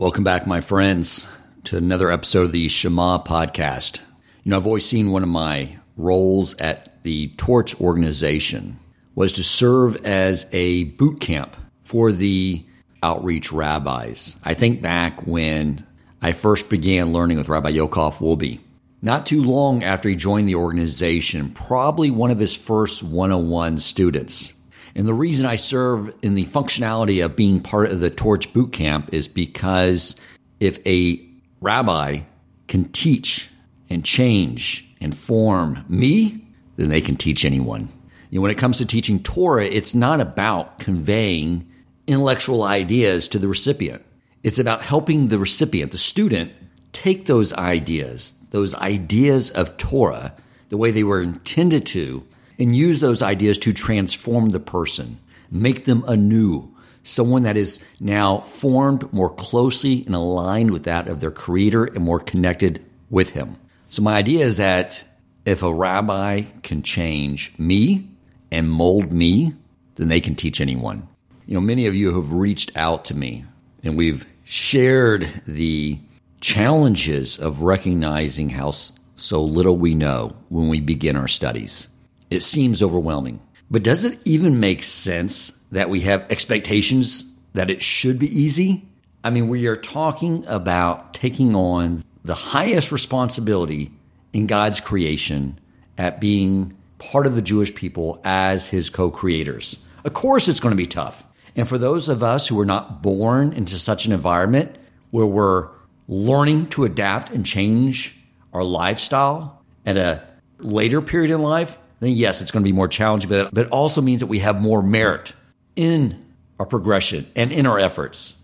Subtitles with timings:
[0.00, 1.26] Welcome back, my friends,
[1.64, 4.00] to another episode of the Shema podcast.
[4.42, 8.78] You know, I've always seen one of my roles at the Torch organization
[9.14, 12.64] was to serve as a boot camp for the
[13.02, 14.38] outreach rabbis.
[14.42, 15.84] I think back when
[16.22, 18.58] I first began learning with Rabbi Yokov Wolbe.
[19.02, 24.54] Not too long after he joined the organization, probably one of his first 101 students.
[24.94, 28.72] And the reason I serve in the functionality of being part of the Torch Boot
[28.72, 30.16] Camp is because
[30.58, 31.24] if a
[31.60, 32.20] rabbi
[32.68, 33.50] can teach
[33.88, 36.44] and change and form me,
[36.76, 37.88] then they can teach anyone.
[38.30, 41.68] You know, when it comes to teaching Torah, it's not about conveying
[42.06, 44.04] intellectual ideas to the recipient.
[44.42, 46.52] It's about helping the recipient, the student,
[46.92, 50.34] take those ideas, those ideas of Torah,
[50.68, 52.24] the way they were intended to,
[52.60, 55.18] and use those ideas to transform the person,
[55.50, 61.20] make them anew, someone that is now formed more closely and aligned with that of
[61.20, 63.56] their creator and more connected with him.
[63.88, 65.02] So my idea is that
[65.44, 68.08] if a rabbi can change me
[68.52, 69.54] and mold me,
[69.94, 71.08] then they can teach anyone.
[71.46, 73.44] You know, many of you have reached out to me
[73.82, 75.98] and we've shared the
[76.40, 81.88] challenges of recognizing how so little we know when we begin our studies.
[82.30, 83.40] It seems overwhelming.
[83.70, 88.86] But does it even make sense that we have expectations that it should be easy?
[89.22, 93.92] I mean, we are talking about taking on the highest responsibility
[94.32, 95.58] in God's creation
[95.98, 99.78] at being part of the Jewish people as his co creators.
[100.04, 101.24] Of course, it's going to be tough.
[101.56, 104.76] And for those of us who were not born into such an environment
[105.10, 105.68] where we're
[106.08, 108.16] learning to adapt and change
[108.52, 110.22] our lifestyle at a
[110.58, 114.00] later period in life, then yes, it's going to be more challenging, but it also
[114.02, 115.34] means that we have more merit
[115.76, 118.36] in our progression and in our efforts.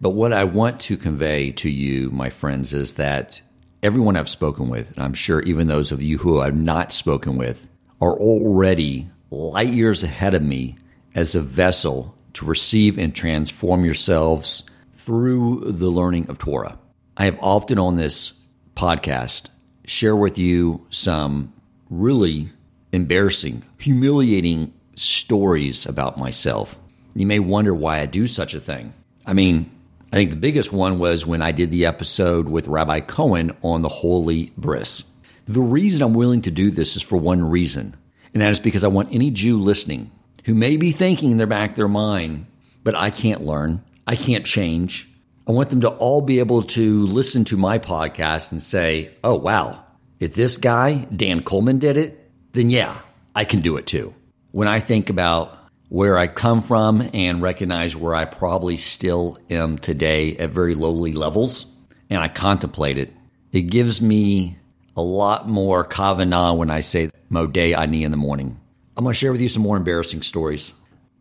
[0.00, 3.40] But what I want to convey to you, my friends, is that
[3.82, 7.36] everyone I've spoken with, and I'm sure even those of you who I've not spoken
[7.36, 7.68] with,
[8.00, 10.76] are already light years ahead of me
[11.14, 16.78] as a vessel to receive and transform yourselves through the learning of Torah.
[17.16, 18.34] I have often on this
[18.74, 19.50] podcast
[19.86, 21.52] share with you some
[21.88, 22.50] really
[22.94, 26.76] embarrassing, humiliating stories about myself.
[27.14, 28.92] You may wonder why I do such a thing.
[29.26, 29.70] I mean,
[30.12, 33.82] I think the biggest one was when I did the episode with Rabbi Cohen on
[33.82, 35.04] the Holy Bris.
[35.46, 37.96] The reason I'm willing to do this is for one reason,
[38.32, 40.10] and that is because I want any Jew listening
[40.44, 42.46] who may be thinking in their back of their mind,
[42.82, 45.08] but I can't learn, I can't change.
[45.48, 49.34] I want them to all be able to listen to my podcast and say, oh,
[49.34, 49.84] wow,
[50.20, 52.23] if this guy, Dan Coleman, did it,
[52.54, 53.00] then yeah,
[53.34, 54.14] I can do it too.
[54.52, 59.76] When I think about where I come from and recognize where I probably still am
[59.76, 61.66] today at very lowly levels,
[62.08, 63.12] and I contemplate it,
[63.52, 64.56] it gives me
[64.96, 68.60] a lot more kavanah when I say Modeh Ani in the morning.
[68.96, 70.72] I'm going to share with you some more embarrassing stories.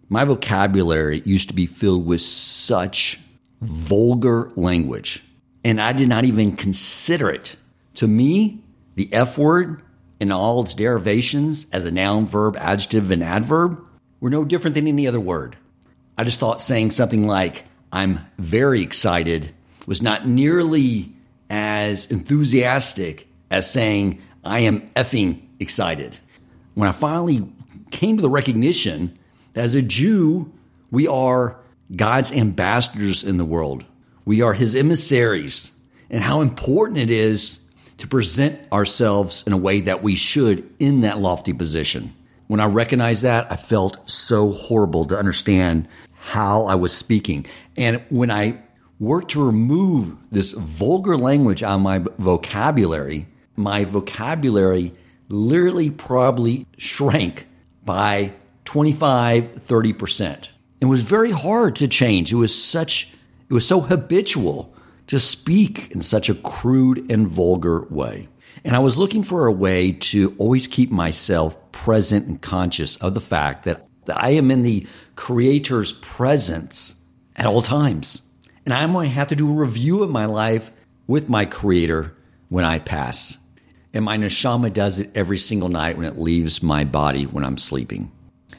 [0.09, 3.19] My vocabulary used to be filled with such
[3.61, 5.23] vulgar language,
[5.63, 7.55] and I did not even consider it.
[7.95, 8.63] To me,
[8.93, 9.81] the F word
[10.23, 13.77] and all its derivations as a noun, verb, adjective, and adverb
[14.21, 15.57] were no different than any other word.
[16.17, 19.51] I just thought saying something like, I'm very excited,
[19.85, 21.11] was not nearly
[21.49, 26.17] as enthusiastic as saying, I am effing excited.
[26.73, 27.45] When I finally
[27.91, 29.19] came to the recognition
[29.51, 30.53] that as a Jew,
[30.89, 31.59] we are
[31.93, 33.83] God's ambassadors in the world,
[34.23, 35.77] we are his emissaries,
[36.09, 37.62] and how important it is
[38.03, 42.13] to present ourselves in a way that we should in that lofty position.
[42.47, 47.45] When I recognized that, I felt so horrible to understand how I was speaking.
[47.77, 48.57] And when I
[48.99, 54.91] worked to remove this vulgar language out of my vocabulary, my vocabulary
[55.29, 57.47] literally probably shrank
[57.85, 58.33] by
[58.65, 60.49] 25, 30%.
[60.81, 62.33] It was very hard to change.
[62.33, 63.13] It was such,
[63.47, 64.72] it was so habitual
[65.07, 68.27] to speak in such a crude and vulgar way.
[68.63, 73.13] And I was looking for a way to always keep myself present and conscious of
[73.13, 76.95] the fact that, that I am in the Creator's presence
[77.35, 78.21] at all times.
[78.65, 80.71] And I'm going to have to do a review of my life
[81.07, 82.15] with my Creator
[82.49, 83.37] when I pass.
[83.93, 87.57] And my neshama does it every single night when it leaves my body when I'm
[87.57, 88.11] sleeping.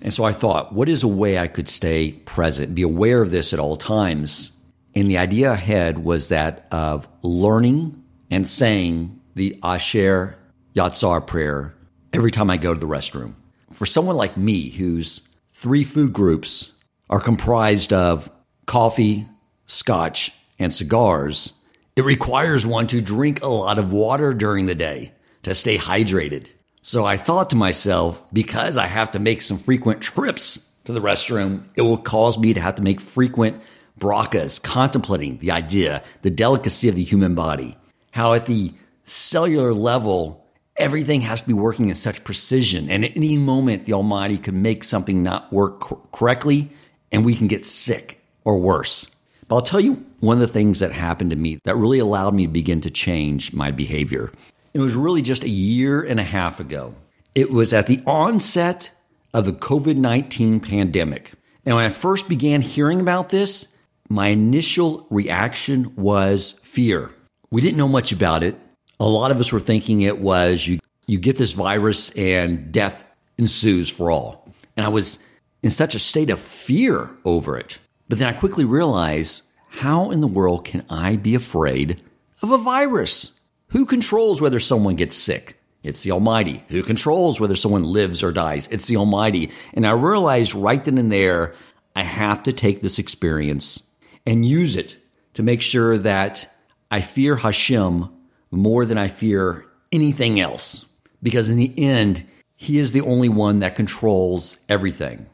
[0.03, 3.31] And so I thought, what is a way I could stay present, be aware of
[3.31, 4.53] this at all times,
[4.95, 10.37] and the idea ahead was that of learning and saying the Asher
[10.75, 11.75] Yatzar prayer
[12.13, 13.35] every time I go to the restroom.
[13.73, 15.21] For someone like me, whose
[15.53, 16.71] three food groups
[17.11, 18.31] are comprised of
[18.67, 19.27] coffee,
[19.67, 21.53] scotch, and cigars,
[21.97, 25.13] it requires one to drink a lot of water during the day
[25.43, 26.47] to stay hydrated.
[26.83, 31.01] So I thought to myself, because I have to make some frequent trips to the
[31.01, 33.63] restroom, it will cause me to have to make frequent
[33.99, 37.77] bracas, contemplating the idea, the delicacy of the human body,
[38.11, 38.73] how at the
[39.05, 40.47] cellular level,
[40.77, 42.91] everything has to be working in such precision.
[42.91, 46.71] And at any moment, the Almighty could make something not work correctly
[47.13, 49.09] and we can get sick or worse.
[49.47, 52.35] But I'll tell you one of the things that happened to me that really allowed
[52.35, 54.33] me to begin to change my behavior.
[54.73, 56.95] It was really just a year and a half ago.
[57.35, 58.91] It was at the onset
[59.33, 61.33] of the COVID 19 pandemic.
[61.67, 63.74] And when I first began hearing about this,
[64.09, 67.11] my initial reaction was fear.
[67.51, 68.57] We didn't know much about it.
[69.01, 73.11] A lot of us were thinking it was you, you get this virus and death
[73.39, 74.49] ensues for all.
[74.77, 75.19] And I was
[75.63, 77.79] in such a state of fear over it.
[78.09, 82.03] But then I quickly realized how in the world can I be afraid
[82.43, 83.39] of a virus?
[83.69, 85.59] Who controls whether someone gets sick?
[85.83, 86.65] It's the Almighty.
[86.69, 88.69] Who controls whether someone lives or dies?
[88.69, 89.51] It's the Almighty.
[89.73, 91.55] And I realized right then and there,
[91.97, 93.83] I have to take this experience
[94.27, 94.97] and use it
[95.35, 96.49] to make sure that
[96.91, 98.09] I fear Hashem
[98.51, 100.87] more than I fear anything else.
[101.23, 102.25] Because in the end,
[102.57, 105.27] He is the only one that controls everything.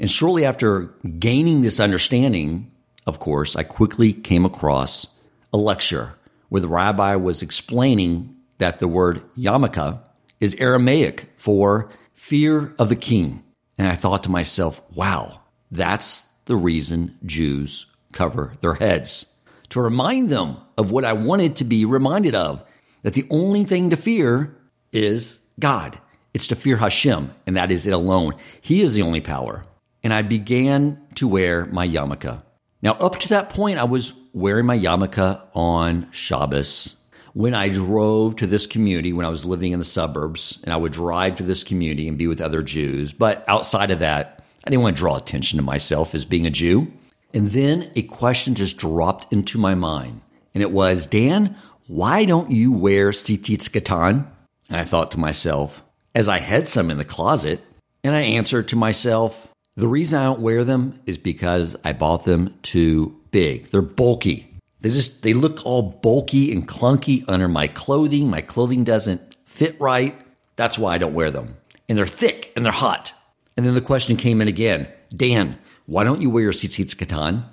[0.00, 2.72] And shortly after gaining this understanding,
[3.06, 5.06] of course, I quickly came across
[5.52, 6.14] a lecture
[6.48, 10.00] where the rabbi was explaining that the word yarmulke
[10.40, 13.44] is Aramaic for fear of the king.
[13.78, 15.40] And I thought to myself, wow,
[15.70, 19.26] that's the reason Jews cover their heads.
[19.70, 22.64] To remind them of what I wanted to be reminded of
[23.02, 24.56] that the only thing to fear
[24.92, 25.98] is God.
[26.34, 28.34] It's to fear Hashem, and that is it alone.
[28.60, 29.64] He is the only power.
[30.02, 32.42] And I began to wear my yarmulke.
[32.80, 36.96] Now, up to that point, I was wearing my yarmulke on Shabbos.
[37.34, 40.76] When I drove to this community, when I was living in the suburbs, and I
[40.76, 43.12] would drive to this community and be with other Jews.
[43.12, 46.50] But outside of that, I didn't want to draw attention to myself as being a
[46.50, 46.92] Jew.
[47.34, 50.20] And then a question just dropped into my mind.
[50.54, 51.56] And it was, Dan,
[51.86, 54.26] why don't you wear tzitzit katan?
[54.68, 55.82] And I thought to myself,
[56.14, 57.60] as I had some in the closet,
[58.04, 62.24] and I answered to myself, the reason I don't wear them is because I bought
[62.24, 63.66] them too big.
[63.66, 64.54] They're bulky.
[64.80, 68.28] They just they look all bulky and clunky under my clothing.
[68.28, 70.20] My clothing doesn't fit right.
[70.56, 71.56] That's why I don't wear them.
[71.88, 73.14] And they're thick and they're hot.
[73.56, 77.44] And then the question came in again, Dan, why don't you wear your tzitzit katan?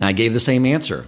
[0.00, 1.06] And I gave the same answer.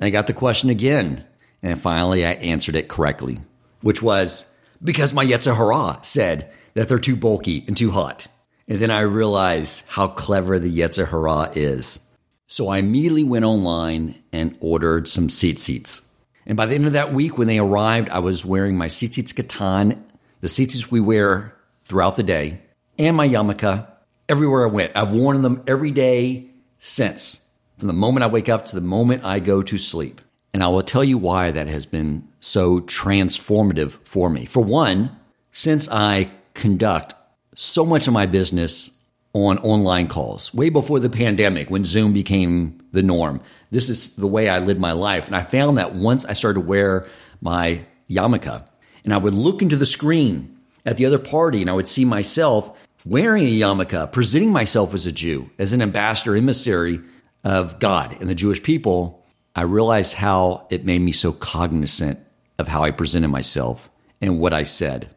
[0.00, 1.24] And I got the question again.
[1.62, 3.40] And finally I answered it correctly,
[3.80, 4.46] which was
[4.82, 8.28] because my Yetzer Hara said that they're too bulky and too hot.
[8.68, 12.00] And then I realized how clever the Yetzer Hara is.
[12.46, 16.06] So I immediately went online and ordered some tzitzits.
[16.46, 19.34] And by the end of that week, when they arrived, I was wearing my tzitzit
[19.34, 19.98] katan,
[20.40, 22.60] the tzitzits we wear throughout the day,
[22.98, 23.86] and my yarmulke
[24.28, 24.96] everywhere I went.
[24.96, 27.46] I've worn them every day since,
[27.78, 30.20] from the moment I wake up to the moment I go to sleep.
[30.52, 34.46] And I will tell you why that has been so transformative for me.
[34.46, 35.14] For one,
[35.50, 37.14] since I conduct
[37.54, 38.90] so much of my business
[39.32, 43.40] on online calls way before the pandemic when Zoom became the norm.
[43.70, 45.26] This is the way I lived my life.
[45.26, 47.06] And I found that once I started to wear
[47.42, 48.64] my yarmulke
[49.04, 52.06] and I would look into the screen at the other party and I would see
[52.06, 57.00] myself wearing a yarmulke, presenting myself as a Jew, as an ambassador, emissary
[57.44, 62.18] of God and the Jewish people, I realized how it made me so cognizant
[62.58, 63.88] of how I presented myself
[64.20, 65.14] and what I said.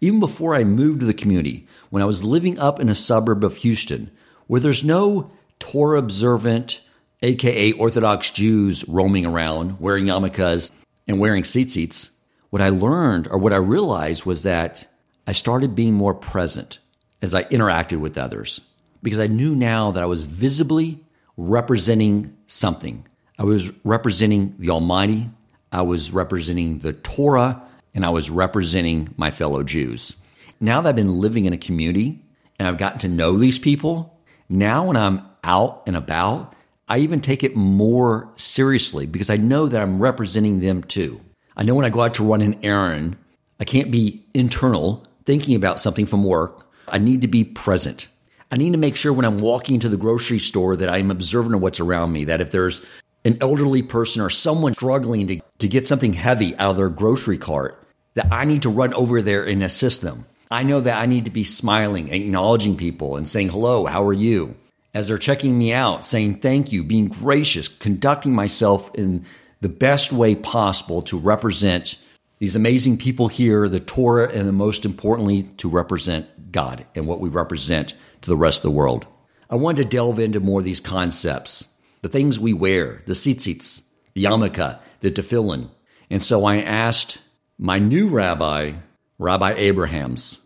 [0.00, 3.42] Even before I moved to the community, when I was living up in a suburb
[3.42, 4.12] of Houston,
[4.46, 6.80] where there's no Torah observant,
[7.20, 10.70] aka Orthodox Jews roaming around wearing yarmulkes
[11.08, 12.10] and wearing tzitzits,
[12.50, 14.86] what I learned or what I realized was that
[15.26, 16.78] I started being more present
[17.24, 18.60] as I interacted with others
[19.02, 21.04] because I knew now that I was visibly
[21.36, 23.06] representing something.
[23.38, 25.30] I was representing the Almighty,
[25.72, 27.62] I was representing the Torah,
[27.94, 30.14] and I was representing my fellow Jews.
[30.60, 32.22] Now that I've been living in a community
[32.58, 34.16] and I've gotten to know these people,
[34.48, 36.54] now when I'm out and about,
[36.88, 41.20] I even take it more seriously because I know that I'm representing them too.
[41.56, 43.16] I know when I go out to run an errand,
[43.58, 46.63] I can't be internal thinking about something from work.
[46.88, 48.08] I need to be present.
[48.50, 51.54] I need to make sure when I'm walking into the grocery store that I'm observant
[51.54, 52.84] of what's around me, that if there's
[53.24, 57.38] an elderly person or someone struggling to, to get something heavy out of their grocery
[57.38, 57.82] cart,
[58.14, 60.26] that I need to run over there and assist them.
[60.50, 64.12] I know that I need to be smiling, acknowledging people and saying, hello, how are
[64.12, 64.56] you?
[64.94, 69.24] as they're checking me out, saying thank you, being gracious, conducting myself in
[69.60, 71.98] the best way possible to represent
[72.38, 77.28] these amazing people here, the Torah, and most importantly, to represent God and what we
[77.28, 79.06] represent to the rest of the world.
[79.48, 81.68] I wanted to delve into more of these concepts,
[82.02, 83.82] the things we wear, the tzitzits,
[84.14, 85.70] the yarmulke, the tefillin.
[86.10, 87.20] And so I asked
[87.58, 88.72] my new rabbi,
[89.18, 90.40] Rabbi Abrahams,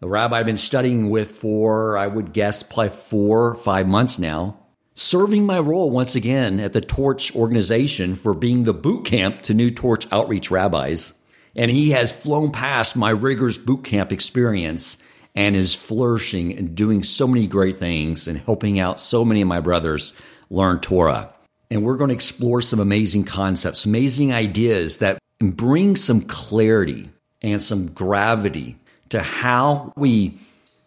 [0.00, 4.18] the rabbi I've been studying with for, I would guess, probably four, or five months
[4.18, 4.58] now,
[4.94, 9.54] serving my role once again at the Torch organization for being the boot camp to
[9.54, 11.14] new Torch outreach rabbis.
[11.56, 14.98] And he has flown past my rigorous boot camp experience
[15.34, 19.48] and is flourishing and doing so many great things and helping out so many of
[19.48, 20.12] my brothers
[20.48, 21.34] learn Torah.
[21.70, 27.10] And we're going to explore some amazing concepts, amazing ideas that bring some clarity
[27.42, 28.76] and some gravity
[29.10, 30.38] to how we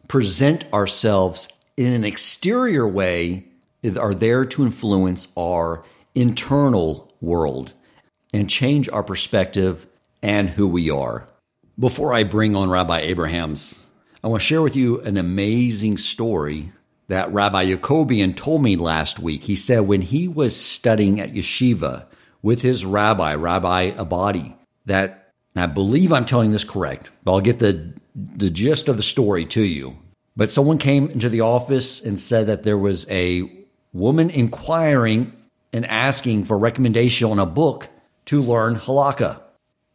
[0.07, 3.45] present ourselves in an exterior way
[3.99, 5.83] are there to influence our
[6.15, 7.73] internal world
[8.33, 9.87] and change our perspective
[10.23, 11.27] and who we are.
[11.77, 13.77] Before I bring on Rabbi Abrahams,
[14.23, 16.71] I want to share with you an amazing story
[17.09, 19.43] that Rabbi Jacobian told me last week.
[19.43, 22.05] He said when he was studying at yeshiva
[22.41, 27.59] with his rabbi, Rabbi Abadi, that I believe I'm telling this correct, but I'll get
[27.59, 29.97] the, the gist of the story to you.
[30.35, 35.33] But someone came into the office and said that there was a woman inquiring
[35.73, 37.87] and asking for recommendation on a book
[38.25, 39.42] to learn halakha.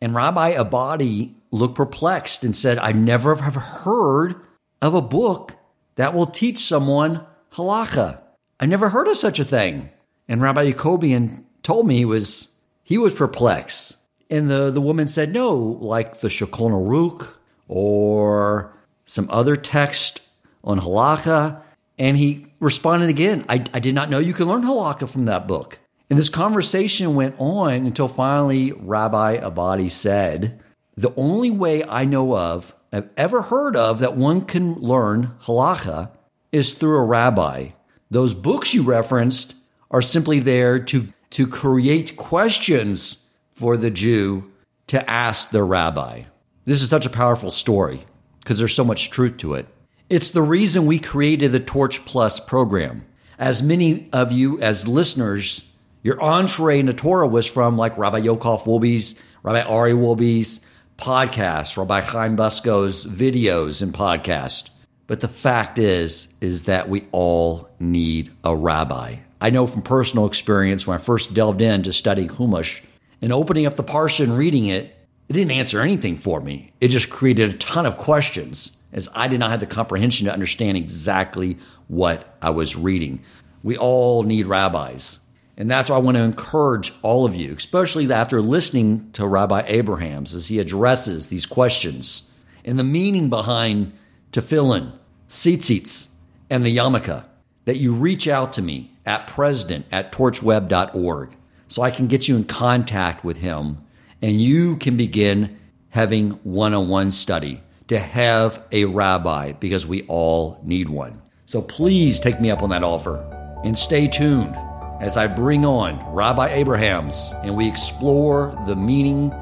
[0.00, 4.36] And Rabbi Abadi looked perplexed and said, I never have heard
[4.80, 5.56] of a book
[5.96, 7.24] that will teach someone
[7.54, 8.20] halacha.
[8.60, 9.90] I never heard of such a thing.
[10.28, 13.96] And Rabbi Yacobian told me he was he was perplexed.
[14.30, 17.32] And the, the woman said, No, like the Shulchan Aruch
[17.66, 18.72] or
[19.04, 20.20] some other text
[20.62, 21.62] on halacha.
[21.98, 25.48] And he responded again, I, I did not know you could learn halacha from that
[25.48, 25.78] book.
[26.10, 30.62] And this conversation went on until finally Rabbi Abadi said,
[30.96, 36.10] The only way I know of, I've ever heard of, that one can learn halacha
[36.50, 37.70] is through a rabbi.
[38.10, 39.54] Those books you referenced
[39.90, 44.50] are simply there to, to create questions for the Jew
[44.86, 46.22] to ask their rabbi.
[46.64, 48.00] This is such a powerful story
[48.40, 49.66] because there's so much truth to it.
[50.08, 53.04] It's the reason we created the Torch Plus program.
[53.38, 55.70] As many of you as listeners
[56.02, 60.60] your entree into Torah was from like Rabbi Yokov Wolbe's, Rabbi Ari Wolbe's
[60.96, 64.70] podcast, Rabbi Chaim Busko's videos and podcast.
[65.08, 69.16] But the fact is, is that we all need a rabbi.
[69.40, 72.80] I know from personal experience when I first delved into studying Chumash
[73.20, 74.94] and opening up the Parsha and reading it,
[75.28, 76.72] it didn't answer anything for me.
[76.80, 80.32] It just created a ton of questions as I did not have the comprehension to
[80.32, 83.22] understand exactly what I was reading.
[83.62, 85.18] We all need rabbis.
[85.58, 89.64] And that's why I want to encourage all of you, especially after listening to Rabbi
[89.66, 92.30] Abrahams as he addresses these questions
[92.64, 93.92] and the meaning behind
[94.30, 94.92] tefillin,
[95.28, 96.10] tzitzits,
[96.48, 97.24] and the yarmulke,
[97.64, 101.30] that you reach out to me at president at torchweb.org
[101.66, 103.84] so I can get you in contact with him
[104.22, 105.58] and you can begin
[105.90, 111.20] having one on one study to have a rabbi because we all need one.
[111.46, 113.18] So please take me up on that offer
[113.64, 114.56] and stay tuned
[115.00, 119.32] as I bring on Rabbi Abrahams and we explore the meaning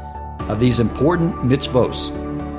[0.51, 2.11] of these important mitzvos.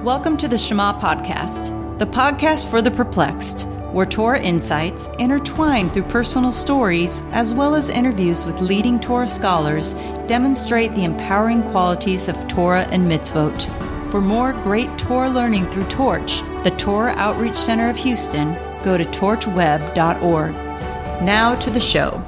[0.01, 6.03] Welcome to the Shema Podcast, the podcast for the perplexed, where Torah insights intertwined through
[6.03, 9.93] personal stories as well as interviews with leading Torah scholars
[10.25, 13.69] demonstrate the empowering qualities of Torah and mitzvot.
[14.11, 19.05] For more great Torah learning through Torch, the Torah Outreach Center of Houston, go to
[19.05, 20.53] torchweb.org.
[21.23, 22.23] Now to the show.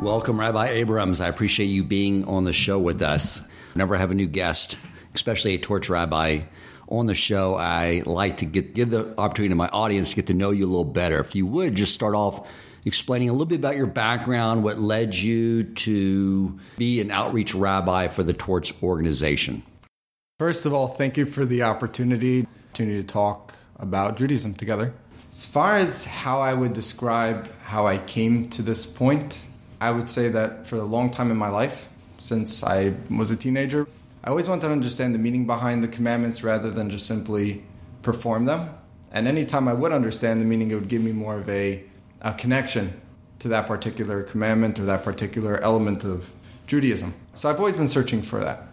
[0.00, 1.20] Welcome, Rabbi Abrahams.
[1.20, 3.40] I appreciate you being on the show with us.
[3.72, 4.78] Whenever I have a new guest,
[5.14, 6.42] especially a torch rabbi,
[6.88, 10.26] on the show, I like to get give the opportunity to my audience to get
[10.26, 11.20] to know you a little better.
[11.20, 12.46] If you would just start off
[12.84, 18.08] explaining a little bit about your background, what led you to be an outreach rabbi
[18.08, 19.62] for the Torch organization.
[20.38, 24.92] First of all, thank you for the opportunity, opportunity to talk about Judaism together.
[25.30, 29.40] As far as how I would describe how I came to this point,
[29.80, 31.88] I would say that for a long time in my life,
[32.18, 33.86] since I was a teenager,
[34.22, 37.64] I always wanted to understand the meaning behind the commandments rather than just simply
[38.02, 38.70] perform them.
[39.12, 41.84] And anytime I would understand the meaning, it would give me more of a,
[42.22, 43.00] a connection
[43.40, 46.30] to that particular commandment or that particular element of
[46.66, 47.14] Judaism.
[47.34, 48.66] So I've always been searching for that.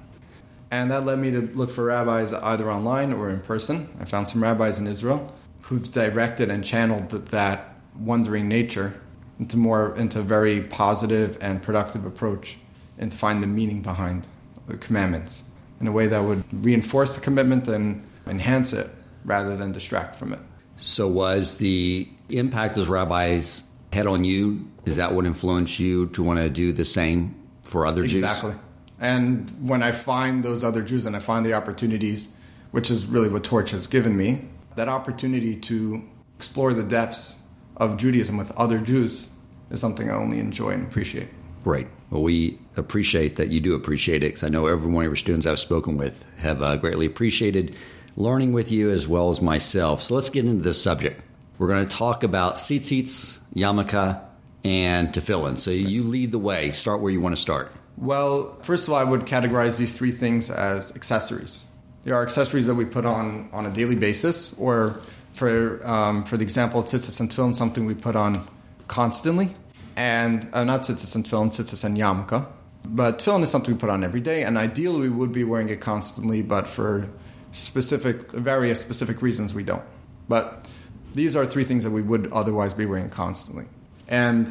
[0.71, 3.89] And that led me to look for rabbis either online or in person.
[3.99, 8.99] I found some rabbis in Israel who've directed and channeled that wondering nature
[9.41, 12.57] into more into a very positive and productive approach
[12.99, 14.27] and to find the meaning behind
[14.67, 15.45] the commandments
[15.81, 18.87] in a way that would reinforce the commitment and enhance it
[19.25, 20.39] rather than distract from it.
[20.77, 24.69] So, was the impact those rabbis had on you?
[24.85, 28.19] Is that what influenced you to want to do the same for other Jews?
[28.19, 28.53] Exactly.
[28.99, 32.35] And when I find those other Jews and I find the opportunities,
[32.69, 36.03] which is really what Torch has given me, that opportunity to
[36.37, 37.41] explore the depths
[37.77, 39.30] of Judaism with other Jews
[39.71, 41.27] is something I only enjoy and appreciate.
[41.63, 41.87] Great.
[42.09, 45.15] Well, we appreciate that you do appreciate it because I know every one of your
[45.15, 47.75] students I've spoken with have uh, greatly appreciated
[48.17, 50.01] learning with you as well as myself.
[50.01, 51.21] So let's get into this subject.
[51.57, 54.19] We're going to talk about tzitzits, yarmulke,
[54.63, 55.57] and tefillin.
[55.57, 56.71] So you lead the way.
[56.71, 57.71] Start where you want to start.
[57.97, 61.63] Well, first of all, I would categorize these three things as accessories.
[62.03, 65.01] There are accessories that we put on on a daily basis, or
[65.33, 68.47] for um, for the example, tzitzis and tefillin, something we put on
[68.87, 69.55] constantly,
[69.95, 72.45] and uh, not tzitzis and tefillin, tzitzis and yarmulke.
[72.85, 75.69] But tefillin is something we put on every day, and ideally we would be wearing
[75.69, 77.07] it constantly, but for
[77.51, 79.83] specific, various specific reasons, we don't.
[80.27, 80.67] But
[81.13, 83.65] these are three things that we would otherwise be wearing constantly.
[84.07, 84.49] And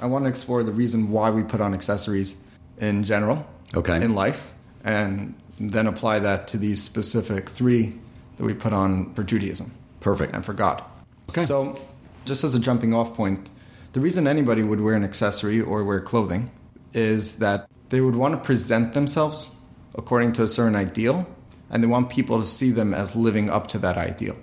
[0.00, 2.36] I want to explore the reason why we put on accessories
[2.78, 4.02] in general, okay.
[4.02, 4.52] in life,
[4.84, 7.94] and then apply that to these specific three
[8.36, 9.72] that we put on for Judaism.
[10.00, 10.34] Perfect.
[10.34, 10.82] And for God.
[11.30, 11.42] Okay.
[11.42, 11.80] So,
[12.24, 13.48] just as a jumping off point,
[13.92, 16.50] the reason anybody would wear an accessory or wear clothing
[16.92, 19.52] is that they would want to present themselves
[19.94, 21.26] according to a certain ideal,
[21.70, 24.36] and they want people to see them as living up to that ideal.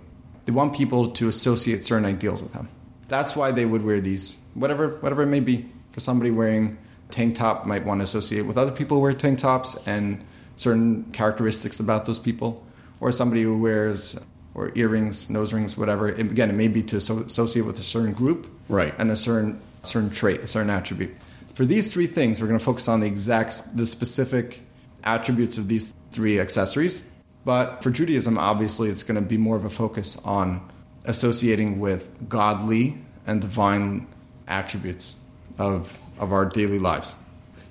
[0.46, 2.70] They want people to associate certain ideals with them.
[3.08, 5.70] That's why they would wear these, whatever, whatever it may be.
[5.92, 6.78] For somebody wearing
[7.10, 10.24] tank top might want to associate with other people who wear tank tops and
[10.56, 12.64] certain characteristics about those people,
[13.00, 14.20] or somebody who wears
[14.54, 16.08] or earrings, nose rings, whatever.
[16.10, 20.10] Again, it may be to associate with a certain group, right, and a certain certain
[20.10, 21.14] trait, a certain attribute.
[21.56, 24.62] For these three things, we're going to focus on the exact, the specific
[25.04, 27.10] attributes of these three accessories.
[27.44, 30.70] But for Judaism, obviously, it's going to be more of a focus on
[31.06, 34.08] associating with godly and divine
[34.48, 35.18] attributes
[35.58, 37.16] of of our daily lives.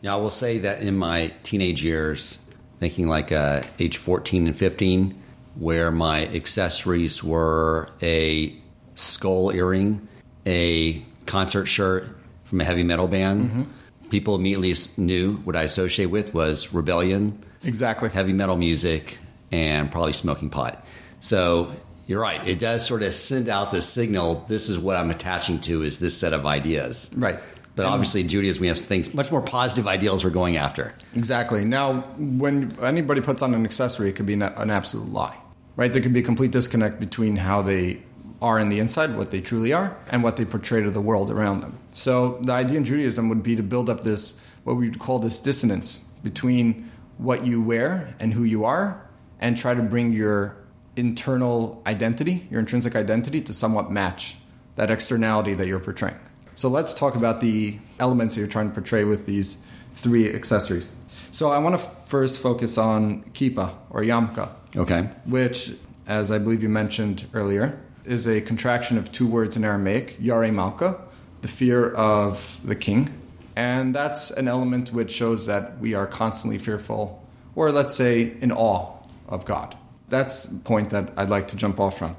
[0.02, 2.38] Now, I will say that in my teenage years,
[2.78, 5.22] thinking like uh, age 14 and 15,
[5.56, 8.52] where my accessories were a
[8.94, 10.06] skull earring,
[10.48, 13.44] a concert shirt from a heavy metal band.
[13.44, 13.62] Mm-hmm.
[14.08, 19.18] People immediately knew what I associate with was rebellion, exactly, heavy metal music,
[19.52, 20.84] and probably smoking pot.
[21.20, 21.70] So
[22.06, 24.46] you're right; it does sort of send out the signal.
[24.48, 25.82] This is what I'm attaching to.
[25.82, 27.36] Is this set of ideas, right?
[27.76, 30.94] But and obviously, in Judaism, we have things much more positive ideals we're going after.
[31.14, 31.66] Exactly.
[31.66, 35.36] Now, when anybody puts on an accessory, it could be an absolute lie
[35.78, 35.92] right?
[35.92, 38.02] There can be a complete disconnect between how they
[38.40, 41.30] are in the inside, what they truly are, and what they portray to the world
[41.30, 41.78] around them.
[41.92, 45.18] So the idea in Judaism would be to build up this, what we would call
[45.18, 49.08] this dissonance between what you wear and who you are,
[49.40, 50.56] and try to bring your
[50.96, 54.36] internal identity, your intrinsic identity, to somewhat match
[54.76, 56.18] that externality that you're portraying.
[56.54, 59.58] So let's talk about the elements that you're trying to portray with these
[59.94, 60.92] three accessories.
[61.30, 64.48] So I want to first focus on kippah or yarmulke.
[64.76, 65.02] Okay.
[65.24, 65.72] Which,
[66.06, 70.50] as I believe you mentioned earlier, is a contraction of two words in Aramaic, Yare
[70.50, 71.00] Malka,
[71.42, 73.08] the fear of the king.
[73.54, 77.22] And that's an element which shows that we are constantly fearful,
[77.54, 78.92] or let's say in awe
[79.28, 79.76] of God.
[80.08, 82.16] That's the point that I'd like to jump off from.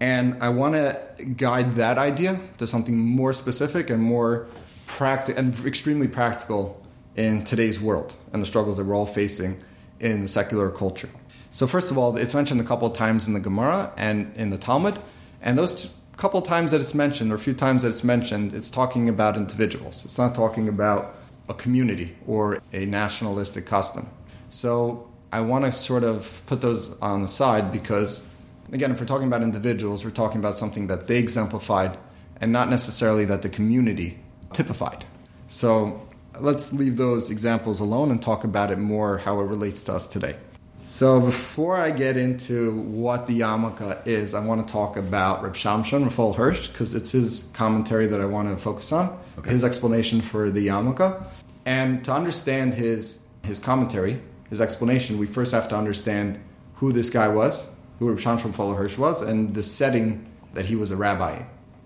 [0.00, 4.46] And I want to guide that idea to something more specific and more
[4.86, 6.84] practical and extremely practical
[7.16, 9.58] in today's world and the struggles that we're all facing
[9.98, 11.08] in the secular culture.
[11.56, 14.50] So, first of all, it's mentioned a couple of times in the Gemara and in
[14.50, 14.98] the Talmud,
[15.40, 18.04] and those t- couple of times that it's mentioned, or a few times that it's
[18.04, 20.04] mentioned, it's talking about individuals.
[20.04, 21.14] It's not talking about
[21.48, 24.10] a community or a nationalistic custom.
[24.50, 28.28] So, I want to sort of put those on the side because,
[28.70, 31.96] again, if we're talking about individuals, we're talking about something that they exemplified
[32.38, 34.18] and not necessarily that the community
[34.52, 35.06] typified.
[35.48, 36.06] So,
[36.38, 40.06] let's leave those examples alone and talk about it more how it relates to us
[40.06, 40.36] today.
[40.78, 45.54] So before I get into what the yarmulke is, I want to talk about Reb
[45.54, 49.50] Shimshon Raphael Hirsch because it's his commentary that I want to focus on, okay.
[49.50, 51.24] his explanation for the yarmulke.
[51.64, 56.40] And to understand his his commentary, his explanation, we first have to understand
[56.74, 60.76] who this guy was, who Reb Shimshon Raphael Hirsch was, and the setting that he
[60.76, 61.42] was a rabbi.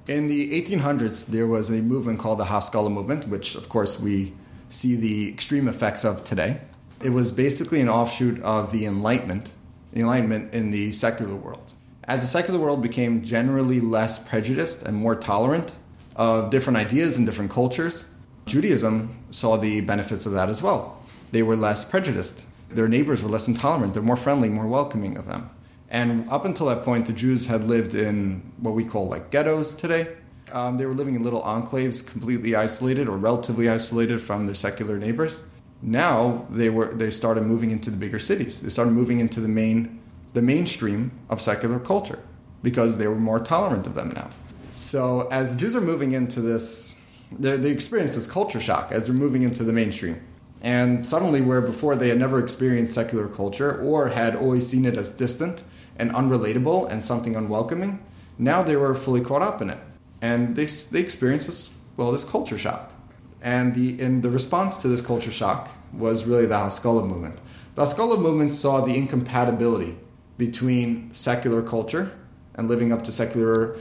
[0.09, 4.33] In the 1800s, there was a movement called the Haskalah movement, which of course we
[4.69, 6.61] see the extreme effects of today.
[7.03, 9.53] It was basically an offshoot of the Enlightenment,
[9.91, 11.73] the Enlightenment in the secular world.
[12.05, 15.73] As the secular world became generally less prejudiced and more tolerant
[16.15, 18.05] of different ideas and different cultures.
[18.45, 21.03] Judaism saw the benefits of that as well.
[21.33, 22.45] They were less prejudiced.
[22.69, 23.95] Their neighbors were less intolerant.
[23.95, 25.49] They're more friendly, more welcoming of them.
[25.89, 29.75] And up until that point, the Jews had lived in what we call like ghettos
[29.75, 30.09] today.
[30.53, 34.99] Um, they were living in little enclaves, completely isolated or relatively isolated from their secular
[34.99, 35.43] neighbors.
[35.83, 38.61] Now they were they started moving into the bigger cities.
[38.61, 40.01] They started moving into the main
[40.33, 42.19] the mainstream of secular culture
[42.63, 44.31] because they were more tolerant of them now.
[44.73, 47.01] So as Jews are moving into this,
[47.33, 50.21] they, experience this culture shock as they're moving into the mainstream.
[50.63, 54.95] And suddenly, where before they had never experienced secular culture or had always seen it
[54.95, 55.63] as distant
[55.97, 58.05] and unrelatable and something unwelcoming,
[58.39, 59.79] now they were fully caught up in it.
[60.21, 62.93] And they, they experienced this, well, this culture shock.
[63.43, 67.41] And the, and the response to this culture shock was really the Haskalah movement.
[67.75, 69.97] The Haskalah movement saw the incompatibility
[70.37, 72.13] between secular culture
[72.55, 73.77] and living up to secular,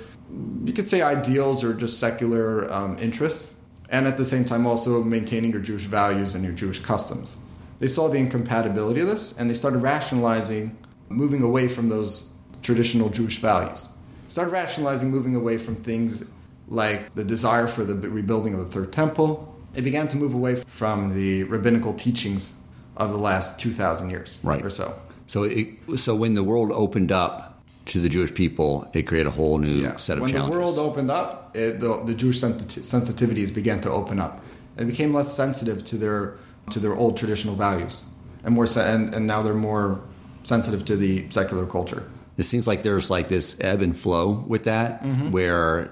[0.64, 3.54] you could say ideals or just secular um, interests,
[3.90, 7.38] and at the same time also maintaining your Jewish values and your Jewish customs.
[7.80, 13.10] They saw the incompatibility of this and they started rationalizing moving away from those traditional
[13.10, 13.88] Jewish values.
[14.28, 16.24] Started rationalizing moving away from things
[16.70, 19.56] like the desire for the rebuilding of the third temple.
[19.76, 22.54] It began to move away from the rabbinical teachings
[22.98, 24.64] of the last 2,000 years right.
[24.64, 25.00] or so.
[25.28, 29.32] So, it, so when the world opened up to the Jewish people, it created a
[29.32, 29.98] whole new yeah.
[29.98, 30.58] set of when challenges.
[30.58, 34.44] When the world opened up, it, the, the, Jewish sensitivities began to open up.
[34.76, 36.38] They became less sensitive to their
[36.72, 38.04] to their old traditional values,
[38.44, 40.00] and more and, and now they're more
[40.44, 42.10] sensitive to the secular culture.
[42.38, 45.32] It seems like there's like this ebb and flow with that, mm-hmm.
[45.32, 45.92] where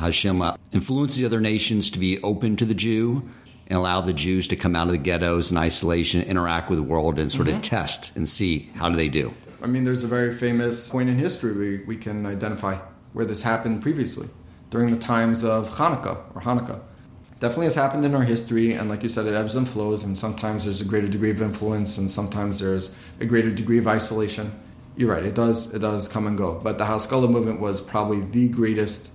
[0.00, 3.28] Hashem influences other nations to be open to the Jew
[3.66, 6.82] and allow the Jews to come out of the ghettos and isolation, interact with the
[6.82, 7.58] world, and sort mm-hmm.
[7.58, 9.32] of test and see how do they do.
[9.62, 12.78] I mean, there's a very famous point in history we, we can identify
[13.12, 14.28] where this happened previously
[14.70, 16.80] during the times of Hanukkah or Hanukkah.
[17.38, 20.16] Definitely has happened in our history, and like you said, it ebbs and flows, and
[20.16, 24.52] sometimes there's a greater degree of influence, and sometimes there's a greater degree of isolation.
[24.96, 26.58] You're right, it does it does come and go.
[26.62, 29.10] But the Haskalah movement was probably the greatest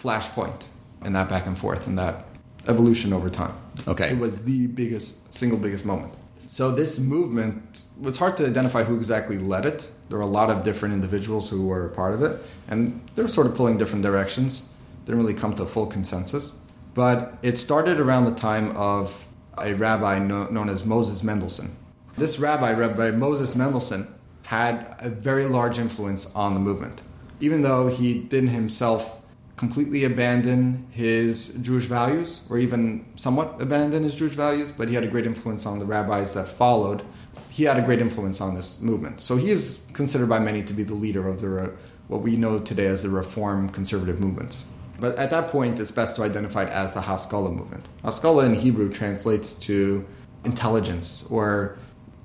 [0.00, 0.64] flashpoint
[1.04, 2.24] in that back and forth and that
[2.68, 3.54] evolution over time.
[3.86, 4.10] Okay.
[4.10, 6.16] It was the biggest, single biggest moment.
[6.46, 9.88] So this movement, it's hard to identify who exactly led it.
[10.08, 13.22] There were a lot of different individuals who were a part of it, and they
[13.22, 14.68] were sort of pulling different directions.
[15.04, 16.58] Didn't really come to a full consensus.
[16.94, 21.76] But it started around the time of a rabbi known as Moses Mendelssohn.
[22.16, 27.02] This rabbi, Rabbi Moses Mendelssohn, had a very large influence on the movement.
[27.38, 29.19] Even though he didn't himself
[29.60, 35.04] completely abandon his Jewish values, or even somewhat abandon his Jewish values, but he had
[35.04, 37.02] a great influence on the rabbis that followed.
[37.50, 39.20] He had a great influence on this movement.
[39.20, 41.74] So he is considered by many to be the leader of the
[42.08, 44.72] what we know today as the Reform conservative movements.
[44.98, 47.86] But at that point, it's best to identify it as the Haskalah movement.
[48.02, 50.06] Haskalah in Hebrew translates to
[50.46, 51.76] intelligence or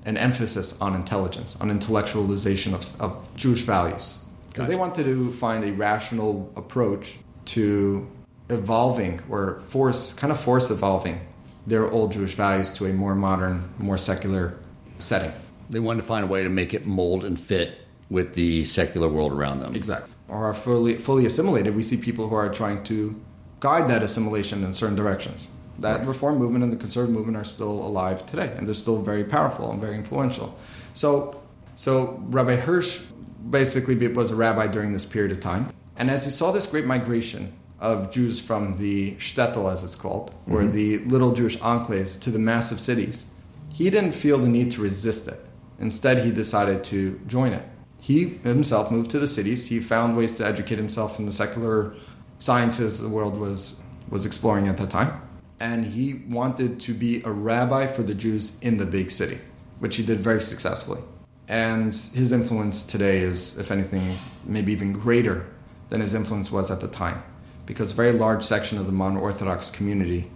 [0.06, 4.24] an emphasis on intelligence, on intellectualization of, of Jewish values.
[4.48, 8.08] Because they wanted to find a rational approach to
[8.48, 11.26] evolving or force, kind of force evolving
[11.66, 14.56] their old Jewish values to a more modern, more secular
[14.98, 15.32] setting.
[15.68, 19.08] They wanted to find a way to make it mold and fit with the secular
[19.08, 19.74] world around them.
[19.74, 20.12] Exactly.
[20.28, 21.74] Or are fully, fully assimilated.
[21.74, 23.20] We see people who are trying to
[23.60, 25.48] guide that assimilation in certain directions.
[25.78, 26.06] That right.
[26.06, 29.70] reform movement and the conservative movement are still alive today, and they're still very powerful
[29.70, 30.56] and very influential.
[30.94, 31.42] So,
[31.74, 33.02] so Rabbi Hirsch
[33.50, 35.68] basically was a rabbi during this period of time.
[35.96, 40.30] And as he saw this great migration of Jews from the shtetl, as it's called,
[40.30, 40.54] mm-hmm.
[40.54, 43.26] or the little Jewish enclaves, to the massive cities,
[43.72, 45.40] he didn't feel the need to resist it.
[45.78, 47.64] Instead, he decided to join it.
[48.00, 49.66] He himself moved to the cities.
[49.66, 51.94] He found ways to educate himself in the secular
[52.38, 55.20] sciences the world was, was exploring at that time.
[55.60, 59.38] And he wanted to be a rabbi for the Jews in the big city,
[59.78, 61.00] which he did very successfully.
[61.48, 65.46] And his influence today is, if anything, maybe even greater
[65.88, 67.22] than his influence was at the time.
[67.64, 70.30] Because a very large section of the modern Orthodox community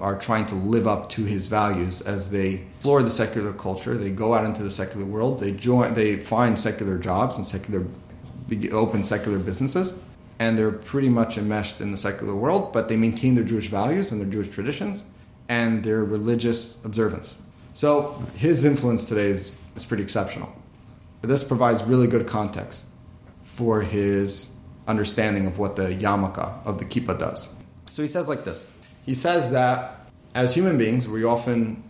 [0.00, 3.96] are trying to live up to his values as they explore the secular culture.
[3.96, 5.40] They go out into the secular world.
[5.40, 5.94] They join.
[5.94, 7.86] They find secular jobs and secular,
[8.72, 9.98] open secular businesses,
[10.38, 12.72] and they're pretty much enmeshed in the secular world.
[12.72, 15.06] But they maintain their Jewish values and their Jewish traditions
[15.48, 17.36] and their religious observance.
[17.72, 20.52] So his influence today is, is pretty exceptional.
[21.22, 22.86] This provides really good context
[23.42, 24.55] for his
[24.86, 27.54] understanding of what the yarmulke of the kippah does.
[27.90, 28.66] So he says like this.
[29.04, 31.82] He says that as human beings, we often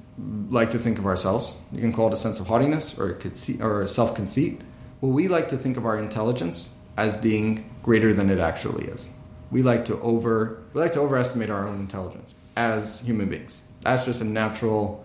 [0.50, 1.58] like to think of ourselves.
[1.72, 3.18] You can call it a sense of haughtiness or
[3.60, 4.60] or self conceit.
[5.00, 9.10] Well, we like to think of our intelligence as being greater than it actually is.
[9.50, 13.62] We we like to over we like to overestimate our own intelligence as human beings.
[13.82, 15.04] That's just a natural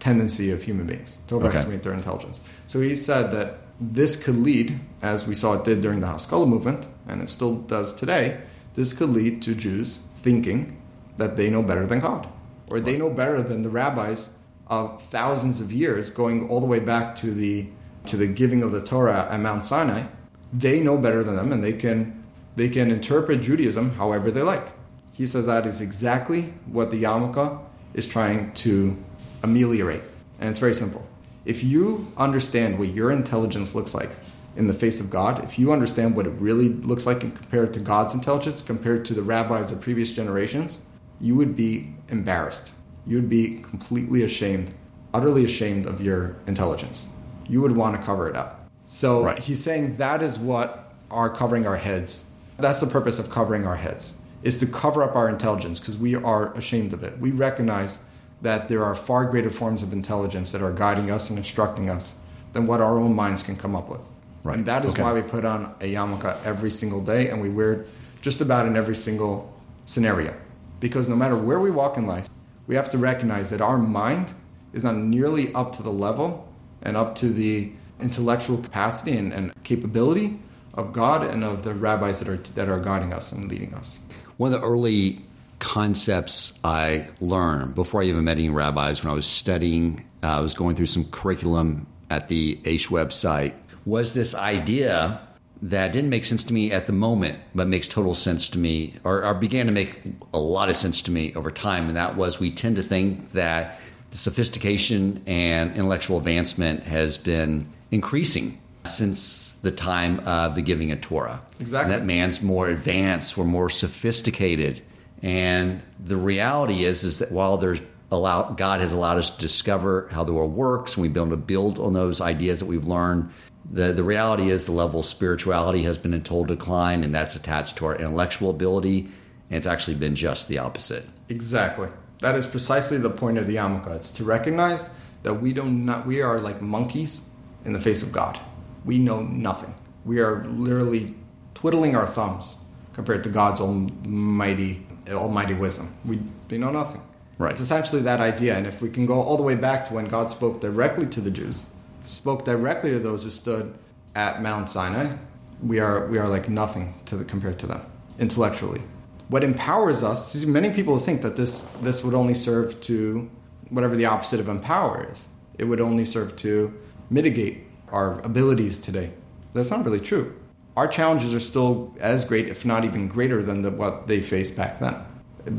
[0.00, 1.84] tendency of human beings to overestimate okay.
[1.84, 2.40] their intelligence.
[2.66, 6.46] So he said that this could lead, as we saw it did during the Haskalah
[6.46, 8.40] movement, and it still does today,
[8.74, 10.80] this could lead to Jews thinking
[11.16, 12.28] that they know better than God,
[12.68, 14.30] or they know better than the rabbis
[14.66, 17.68] of thousands of years, going all the way back to the
[18.06, 20.04] to the giving of the Torah at Mount Sinai.
[20.52, 22.22] They know better than them, and they can
[22.56, 24.68] they can interpret Judaism however they like.
[25.12, 27.60] He says that is exactly what the yarmulke
[27.94, 28.96] is trying to
[29.42, 30.02] ameliorate,
[30.38, 31.06] and it's very simple.
[31.44, 34.10] If you understand what your intelligence looks like
[34.56, 37.80] in the face of God, if you understand what it really looks like compared to
[37.80, 40.80] God's intelligence, compared to the rabbis of previous generations,
[41.20, 42.72] you would be embarrassed.
[43.06, 44.74] You would be completely ashamed,
[45.14, 47.06] utterly ashamed of your intelligence.
[47.48, 48.68] You would want to cover it up.
[48.86, 49.38] So right.
[49.38, 52.26] he's saying that is what are covering our heads.
[52.58, 56.14] That's the purpose of covering our heads, is to cover up our intelligence because we
[56.14, 57.18] are ashamed of it.
[57.18, 58.02] We recognize
[58.42, 62.14] that there are far greater forms of intelligence that are guiding us and instructing us
[62.52, 64.02] than what our own minds can come up with.
[64.42, 64.56] Right.
[64.56, 65.02] And that is okay.
[65.02, 67.88] why we put on a yarmulke every single day and we wear it
[68.22, 69.52] just about in every single
[69.86, 70.34] scenario.
[70.80, 72.28] Because no matter where we walk in life,
[72.66, 74.32] we have to recognize that our mind
[74.72, 76.48] is not nearly up to the level
[76.82, 80.38] and up to the intellectual capacity and, and capability
[80.74, 84.00] of God and of the rabbis that are, that are guiding us and leading us.
[84.38, 85.18] One of the early
[85.60, 90.40] concepts I learned before I even met any rabbis when I was studying, uh, I
[90.40, 93.54] was going through some curriculum at the Aish website,
[93.86, 95.20] was this idea
[95.62, 98.94] that didn't make sense to me at the moment, but makes total sense to me,
[99.04, 100.00] or, or, began to make
[100.32, 101.88] a lot of sense to me over time.
[101.88, 103.78] And that was we tend to think that
[104.10, 111.00] the sophistication and intellectual advancement has been increasing since the time of the giving of
[111.02, 111.42] Torah.
[111.60, 111.92] Exactly.
[111.92, 114.80] And that man's more advanced, we're more sophisticated.
[115.22, 120.08] And the reality is, is that while there's allowed, God has allowed us to discover
[120.10, 122.86] how the world works, and we've been able to build on those ideas that we've
[122.86, 123.30] learned.
[123.70, 127.36] The, the reality is the level of spirituality has been in total decline, and that's
[127.36, 129.08] attached to our intellectual ability,
[129.50, 131.06] and it's actually been just the opposite.
[131.28, 131.88] Exactly.
[132.20, 133.94] That is precisely the point of the yarmulke.
[133.96, 134.90] It's to recognize
[135.22, 137.28] that we do not we are like monkeys
[137.64, 138.40] in the face of God.
[138.84, 139.74] We know nothing.
[140.04, 141.14] We are literally
[141.54, 145.94] twiddling our thumbs compared to God's almighty almighty wisdom.
[146.04, 147.02] We, we know nothing.
[147.38, 147.52] Right.
[147.52, 148.56] It's essentially that idea.
[148.56, 151.20] And if we can go all the way back to when God spoke directly to
[151.20, 151.64] the Jews,
[152.04, 153.74] spoke directly to those who stood
[154.14, 155.16] at Mount Sinai,
[155.62, 157.84] we are we are like nothing to the, compared to them
[158.18, 158.82] intellectually.
[159.28, 160.32] What empowers us?
[160.32, 163.30] See, many people think that this this would only serve to
[163.68, 165.28] whatever the opposite of empower is.
[165.58, 166.74] It would only serve to
[167.10, 169.12] mitigate our abilities today.
[169.52, 170.39] That's not really true
[170.76, 174.56] our challenges are still as great, if not even greater, than the, what they faced
[174.56, 174.96] back then.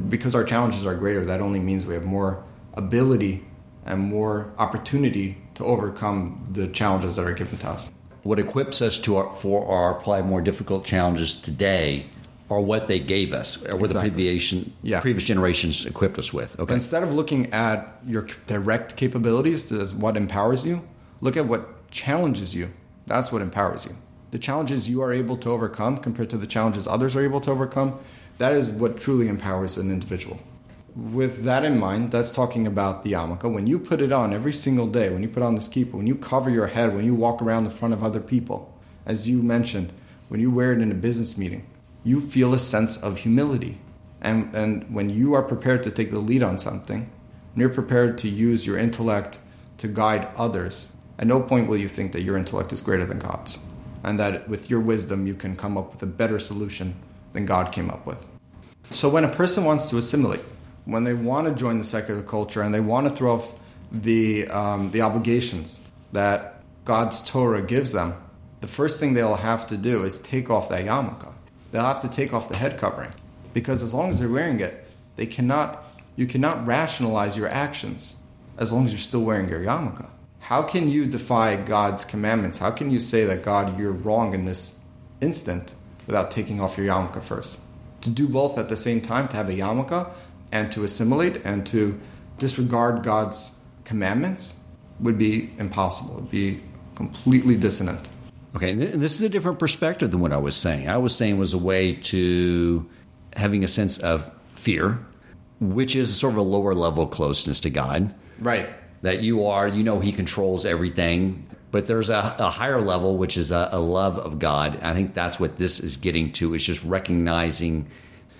[0.10, 2.44] Because our challenges are greater, that only means we have more
[2.76, 3.44] ability
[3.86, 7.92] and more opportunity to overcome the challenges that are given to us.
[8.24, 12.06] What equips us to our, for our apply more difficult challenges today
[12.50, 14.10] are what they gave us, or what exactly.
[14.10, 15.00] the previous, yeah.
[15.00, 16.60] previous generations equipped us with.
[16.60, 16.74] Okay.
[16.74, 20.88] Instead of looking at your direct capabilities as what empowers you,
[21.22, 22.72] look at what challenges you.
[23.08, 23.96] That's what empowers you
[24.32, 27.52] the challenges you are able to overcome compared to the challenges others are able to
[27.52, 28.00] overcome,
[28.38, 30.40] that is what truly empowers an individual.
[30.96, 33.52] With that in mind, that's talking about the yarmulke.
[33.52, 36.08] When you put it on every single day, when you put on this kippah, when
[36.08, 38.74] you cover your head, when you walk around the front of other people,
[39.06, 39.94] as you mentioned,
[40.28, 41.66] when you wear it in a business meeting,
[42.04, 43.78] you feel a sense of humility.
[44.22, 47.10] And, and when you are prepared to take the lead on something,
[47.54, 49.40] when you're prepared to use your intellect
[49.78, 50.88] to guide others,
[51.20, 53.60] at no point will you think that your intellect is greater than God's
[54.04, 56.96] and that with your wisdom you can come up with a better solution
[57.34, 58.26] than God came up with.
[58.92, 60.42] So when a person wants to assimilate,
[60.86, 63.56] when they want to join the secular culture and they want to throw off
[63.92, 68.14] the um, the obligations that God's Torah gives them,
[68.62, 71.32] the first thing they'll have to do is take off that yarmulke.
[71.72, 73.12] They'll have to take off the head covering
[73.54, 74.86] because as long as they're wearing it,
[75.16, 75.84] they cannot
[76.16, 78.16] you cannot rationalize your actions
[78.58, 80.08] as long as you're still wearing your yarmulke.
[80.52, 82.58] How can you defy God's commandments?
[82.58, 84.82] How can you say that God, you're wrong in this
[85.22, 85.74] instant
[86.08, 87.62] without taking off your yarmulke first?
[88.02, 90.12] To do both at the same time, to have a yarmulke
[90.52, 91.98] and to assimilate and to
[92.38, 94.56] disregard God's commandments
[95.00, 96.18] would be impossible.
[96.18, 96.60] It would be
[96.96, 98.10] completely dissonant.
[98.54, 100.90] Okay, and this is a different perspective than what I was saying.
[100.90, 102.86] I was saying was a way to
[103.38, 105.00] having a sense of fear,
[105.62, 108.14] which is sort of a lower level closeness to God.
[108.38, 108.68] Right
[109.02, 111.48] that you are, you know, He controls everything.
[111.72, 114.82] But there's a, a higher level, which is a, a love of God.
[114.82, 117.88] I think that's what this is getting to, is just recognizing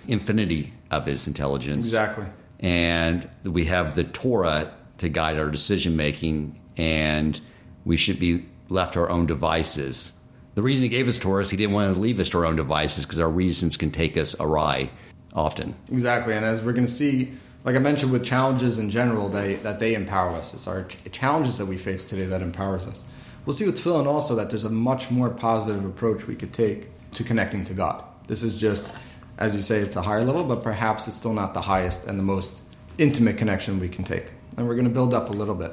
[0.06, 1.86] infinity of his intelligence.
[1.86, 2.26] Exactly.
[2.60, 7.40] And we have the Torah to guide our decision making, and
[7.84, 10.12] we should be left to our own devices.
[10.54, 12.46] The reason he gave us Torah is he didn't want to leave us to our
[12.46, 14.90] own devices because our reasons can take us awry
[15.34, 15.74] often.
[15.90, 16.34] Exactly.
[16.34, 17.32] And as we're going to see,
[17.64, 20.52] like I mentioned with challenges in general, they, that they empower us.
[20.52, 23.04] It's our ch- challenges that we face today that empowers us.
[23.44, 26.88] We'll see with tefillin also that there's a much more positive approach we could take
[27.12, 28.04] to connecting to God.
[28.26, 28.96] This is just,
[29.38, 32.18] as you say, it's a higher level, but perhaps it's still not the highest and
[32.18, 32.62] the most
[32.98, 34.32] intimate connection we can take.
[34.56, 35.72] And we're going to build up a little bit.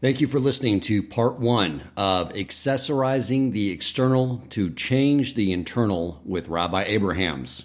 [0.00, 6.20] Thank you for listening to part one of Accessorizing the External to Change the Internal
[6.24, 7.64] with Rabbi Abrahams.